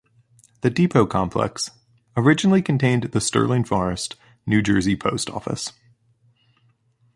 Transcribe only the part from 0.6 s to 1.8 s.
The depot complex